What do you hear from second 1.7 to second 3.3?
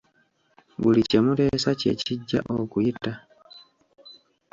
kye kijja okuyita.